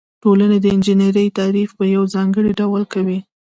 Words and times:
ټولنې 0.23 0.57
د 0.61 0.65
انجنیری 0.75 1.25
تعریف 1.39 1.69
په 1.79 1.83
یو 1.95 2.03
ځانګړي 2.13 2.51
ډول 2.59 2.83
کوي. 2.93 3.19